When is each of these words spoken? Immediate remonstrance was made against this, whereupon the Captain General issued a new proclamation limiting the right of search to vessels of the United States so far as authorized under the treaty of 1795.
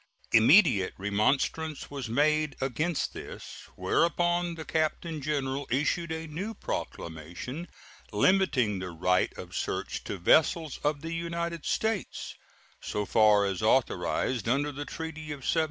Immediate 0.31 0.95
remonstrance 0.97 1.91
was 1.91 2.09
made 2.09 2.55
against 2.59 3.13
this, 3.13 3.67
whereupon 3.75 4.55
the 4.55 4.65
Captain 4.65 5.21
General 5.21 5.67
issued 5.69 6.11
a 6.11 6.25
new 6.25 6.55
proclamation 6.55 7.67
limiting 8.11 8.79
the 8.79 8.89
right 8.89 9.31
of 9.37 9.55
search 9.55 10.03
to 10.05 10.17
vessels 10.17 10.79
of 10.83 11.01
the 11.01 11.13
United 11.13 11.67
States 11.67 12.33
so 12.81 13.05
far 13.05 13.45
as 13.45 13.61
authorized 13.61 14.49
under 14.49 14.71
the 14.71 14.85
treaty 14.85 15.25
of 15.31 15.45
1795. 15.45 15.57